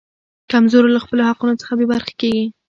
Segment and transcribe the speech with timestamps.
[0.51, 2.45] کمزورو له خپلو حقونو څخه بې برخې کیږي.